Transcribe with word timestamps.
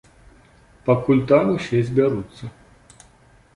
Пакуль 0.87 1.21
там 1.33 1.53
усе 1.57 1.83
збяруцца. 1.91 2.43